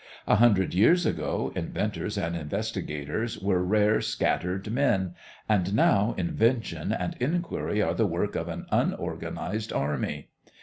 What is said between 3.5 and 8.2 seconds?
rare scattered men, and now invention and inquiry are the